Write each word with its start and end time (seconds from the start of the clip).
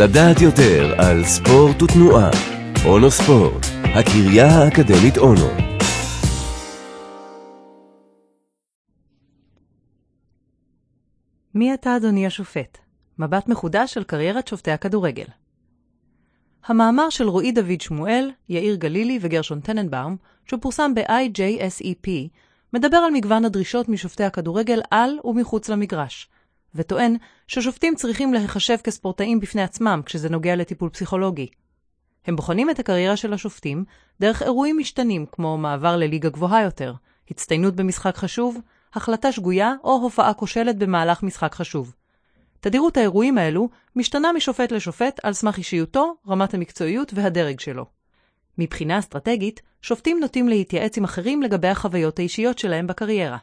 לדעת 0.00 0.40
יותר 0.40 0.94
על 0.98 1.24
ספורט 1.24 1.82
ותנועה. 1.82 2.30
אונו 2.86 3.10
ספורט, 3.10 3.66
הקריה 3.82 4.46
האקדמית 4.46 5.18
אונו. 5.18 5.48
מי 11.54 11.74
אתה, 11.74 11.96
אדוני 11.96 12.26
השופט? 12.26 12.78
מבט 13.18 13.48
מחודש 13.48 13.96
על 13.96 14.04
קריירת 14.04 14.48
שופטי 14.48 14.70
הכדורגל. 14.70 15.26
המאמר 16.66 17.10
של 17.10 17.28
רועי 17.28 17.52
דוד 17.52 17.80
שמואל, 17.80 18.30
יאיר 18.48 18.74
גלילי 18.74 19.18
וגרשון 19.22 19.60
טננבאום, 19.60 20.16
שפורסם 20.46 20.94
ב-IJSEP, 20.94 22.08
מדבר 22.72 22.96
על 22.96 23.10
מגוון 23.12 23.44
הדרישות 23.44 23.88
משופטי 23.88 24.24
הכדורגל 24.24 24.80
על 24.90 25.18
ומחוץ 25.24 25.68
למגרש, 25.68 26.28
וטוען 26.74 27.16
ששופטים 27.46 27.94
צריכים 27.94 28.34
להיחשב 28.34 28.76
כספורטאים 28.84 29.40
בפני 29.40 29.62
עצמם 29.62 30.00
כשזה 30.06 30.28
נוגע 30.28 30.56
לטיפול 30.56 30.90
פסיכולוגי. 30.90 31.46
הם 32.26 32.36
בוחנים 32.36 32.70
את 32.70 32.78
הקריירה 32.78 33.16
של 33.16 33.32
השופטים 33.32 33.84
דרך 34.20 34.42
אירועים 34.42 34.78
משתנים 34.78 35.26
כמו 35.32 35.58
מעבר 35.58 35.96
לליגה 35.96 36.28
גבוהה 36.28 36.62
יותר, 36.62 36.94
הצטיינות 37.30 37.76
במשחק 37.76 38.16
חשוב, 38.16 38.58
החלטה 38.94 39.32
שגויה 39.32 39.74
או 39.84 39.92
הופעה 39.92 40.34
כושלת 40.34 40.78
במהלך 40.78 41.22
משחק 41.22 41.54
חשוב. 41.54 41.94
תדירות 42.60 42.96
האירועים 42.96 43.38
האלו 43.38 43.68
משתנה 43.96 44.32
משופט 44.32 44.72
לשופט 44.72 45.20
על 45.22 45.32
סמך 45.32 45.58
אישיותו, 45.58 46.14
רמת 46.28 46.54
המקצועיות 46.54 47.12
והדרג 47.14 47.60
שלו. 47.60 47.86
מבחינה 48.58 48.98
אסטרטגית, 48.98 49.62
שופטים 49.82 50.20
נוטים 50.20 50.48
להתייעץ 50.48 50.98
עם 50.98 51.04
אחרים 51.04 51.42
לגבי 51.42 51.68
החוויות 51.68 52.18
האישיות 52.18 52.58
שלהם 52.58 52.86
בקריירה. 52.86 53.36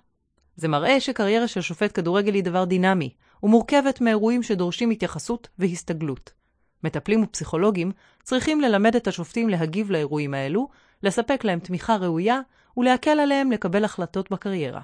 זה 0.55 0.67
מראה 0.67 0.99
שקריירה 0.99 1.47
של 1.47 1.61
שופט 1.61 1.91
כדורגל 1.93 2.33
היא 2.33 2.43
דבר 2.43 2.65
דינמי, 2.65 3.09
ומורכבת 3.43 4.01
מאירועים 4.01 4.43
שדורשים 4.43 4.89
התייחסות 4.89 5.47
והסתגלות. 5.59 6.33
מטפלים 6.83 7.23
ופסיכולוגים 7.23 7.91
צריכים 8.23 8.61
ללמד 8.61 8.95
את 8.95 9.07
השופטים 9.07 9.49
להגיב 9.49 9.91
לאירועים 9.91 10.33
האלו, 10.33 10.67
לספק 11.03 11.43
להם 11.43 11.59
תמיכה 11.59 11.95
ראויה 11.95 12.39
ולהקל 12.77 13.19
עליהם 13.19 13.51
לקבל 13.51 13.83
החלטות 13.83 14.31
בקריירה. 14.31 14.81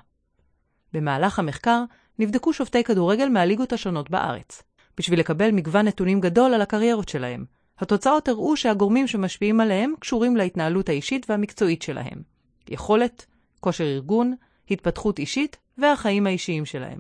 במהלך 0.93 1.39
המחקר 1.39 1.83
נבדקו 2.19 2.53
שופטי 2.53 2.83
כדורגל 2.83 3.29
מהליגות 3.29 3.73
השונות 3.73 4.09
בארץ, 4.09 4.63
בשביל 4.97 5.19
לקבל 5.19 5.51
מגוון 5.51 5.87
נתונים 5.87 6.21
גדול 6.21 6.53
על 6.53 6.61
הקריירות 6.61 7.09
שלהם. 7.09 7.45
התוצאות 7.79 8.27
הראו 8.27 8.57
שהגורמים 8.57 9.07
שמשפיעים 9.07 9.59
עליהם 9.59 9.93
קשורים 9.99 10.37
להתנהלות 10.37 10.89
האישית 10.89 11.29
והמקצועית 11.29 11.81
שלהם. 11.81 12.21
יכולת, 12.69 13.25
כושר 13.59 13.83
ארגון, 13.83 14.33
התפתחות 14.69 15.19
אישית 15.19 15.57
והחיים 15.77 16.27
האישיים 16.27 16.65
שלהם. 16.65 16.99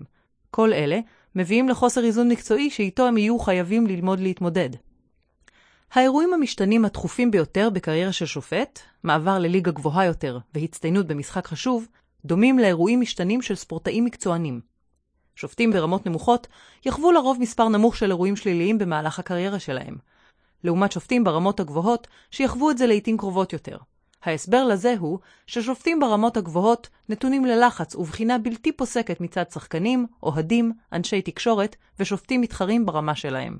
כל 0.51 0.73
אלה 0.73 0.99
מביאים 1.35 1.69
לחוסר 1.69 2.03
איזון 2.03 2.29
מקצועי 2.29 2.69
שאיתו 2.69 3.07
הם 3.07 3.17
יהיו 3.17 3.39
חייבים 3.39 3.87
ללמוד 3.87 4.19
להתמודד. 4.19 4.69
האירועים 5.93 6.33
המשתנים 6.33 6.85
התכופים 6.85 7.31
ביותר 7.31 7.69
בקריירה 7.69 8.11
של 8.11 8.25
שופט, 8.25 8.79
מעבר 9.03 9.39
לליגה 9.39 9.71
גבוהה 9.71 10.05
יותר 10.05 10.37
והצטיינות 10.53 11.07
במשחק 11.07 11.47
חשוב, 11.47 11.87
דומים 12.25 12.59
לאירועים 12.59 13.01
משתנים 13.01 13.41
של 13.41 13.55
ספורטאים 13.55 14.05
מקצוענים. 14.05 14.61
שופטים 15.35 15.71
ברמות 15.71 16.05
נמוכות 16.05 16.47
יחוו 16.85 17.11
לרוב 17.11 17.37
מספר 17.39 17.67
נמוך 17.67 17.95
של 17.95 18.09
אירועים 18.11 18.35
שליליים 18.35 18.77
במהלך 18.77 19.19
הקריירה 19.19 19.59
שלהם, 19.59 19.95
לעומת 20.63 20.91
שופטים 20.91 21.23
ברמות 21.23 21.59
הגבוהות 21.59 22.07
שיחוו 22.31 22.71
את 22.71 22.77
זה 22.77 22.87
לעיתים 22.87 23.17
קרובות 23.17 23.53
יותר. 23.53 23.77
ההסבר 24.23 24.63
לזה 24.63 24.95
הוא 24.99 25.19
ששופטים 25.47 25.99
ברמות 25.99 26.37
הגבוהות 26.37 26.89
נתונים 27.09 27.45
ללחץ 27.45 27.95
ובחינה 27.95 28.37
בלתי 28.37 28.71
פוסקת 28.71 29.21
מצד 29.21 29.51
שחקנים, 29.51 30.07
אוהדים, 30.23 30.71
אנשי 30.93 31.21
תקשורת 31.21 31.75
ושופטים 31.99 32.41
מתחרים 32.41 32.85
ברמה 32.85 33.15
שלהם. 33.15 33.57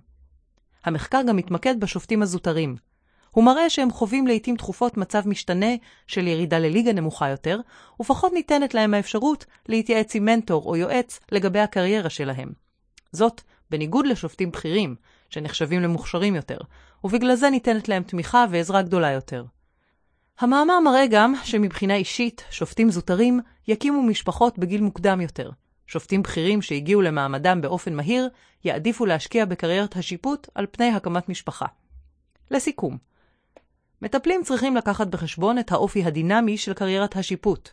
המחקר 0.86 1.22
גם 1.28 1.36
מתמקד 1.36 1.80
בשופטים 1.80 2.22
הזוטרים. 2.22 2.76
הוא 3.32 3.44
מראה 3.44 3.70
שהם 3.70 3.92
חווים 3.92 4.28
לעיתים 4.28 4.56
תכופות 4.56 4.98
מצב 4.98 5.28
משתנה 5.28 5.76
של 6.08 6.28
ירידה 6.28 6.60
לליגה 6.60 6.94
נמוכה 6.94 7.30
יותר, 7.30 7.60
ופחות 8.00 8.34
ניתנת 8.34 8.74
להם 8.74 8.94
האפשרות 8.94 9.46
להתייעץ 9.70 10.16
עם 10.16 10.26
מנטור 10.26 10.66
או 10.66 10.76
יועץ 10.76 11.20
לגבי 11.32 11.60
הקריירה 11.60 12.10
שלהם. 12.10 12.52
זאת, 13.12 13.42
בניגוד 13.70 14.06
לשופטים 14.06 14.52
בכירים, 14.52 14.96
שנחשבים 15.30 15.82
למוכשרים 15.82 16.36
יותר, 16.36 16.58
ובגלל 17.04 17.36
זה 17.36 17.50
ניתנת 17.50 17.90
להם 17.90 18.04
תמיכה 18.04 18.46
ועזרה 18.50 18.82
גדולה 18.82 19.12
יותר. 19.12 19.46
המאמר 20.42 20.80
מראה 20.80 21.08
גם 21.08 21.34
שמבחינה 21.44 21.96
אישית, 21.96 22.44
שופטים 22.50 22.90
זוטרים 22.90 23.40
יקימו 23.68 24.04
משפחות 24.04 24.60
בגיל 24.60 24.82
מוקדם 24.82 25.22
יותר. 25.22 25.52
שופטים 25.88 26.22
בכירים 26.22 26.62
שהגיעו 26.62 27.02
למעמדם 27.02 27.62
באופן 27.62 27.94
מהיר, 27.94 28.30
יעדיפו 28.64 29.06
להשקיע 29.06 29.46
בקריירת 29.46 29.96
השיפוט 29.96 30.50
על 30.56 30.66
פני 30.72 30.90
הקמת 30.90 31.30
משפחה. 31.30 31.66
לסיכום, 32.52 32.98
מטפלים 34.02 34.44
צריכים 34.44 34.76
לקחת 34.76 35.08
בחשבון 35.08 35.60
את 35.60 35.72
האופי 35.72 36.04
הדינמי 36.04 36.58
של 36.58 36.74
קריירת 36.74 37.16
השיפוט, 37.16 37.70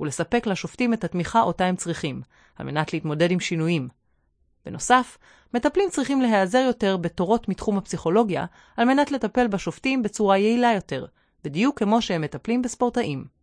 ולספק 0.00 0.46
לשופטים 0.46 0.94
את 0.94 1.04
התמיכה 1.04 1.42
אותה 1.42 1.64
הם 1.64 1.76
צריכים, 1.76 2.22
על 2.56 2.66
מנת 2.66 2.92
להתמודד 2.92 3.30
עם 3.30 3.40
שינויים. 3.40 3.88
בנוסף, 4.66 5.18
מטפלים 5.54 5.90
צריכים 5.90 6.20
להיעזר 6.20 6.58
יותר 6.66 6.96
בתורות 6.96 7.48
מתחום 7.48 7.78
הפסיכולוגיה, 7.78 8.44
על 8.76 8.84
מנת 8.84 9.10
לטפל 9.10 9.46
בשופטים 9.46 10.02
בצורה 10.02 10.38
יעילה 10.38 10.72
יותר, 10.74 11.06
בדיוק 11.44 11.78
כמו 11.78 12.02
שהם 12.02 12.20
מטפלים 12.20 12.62
בספורטאים. 12.62 13.41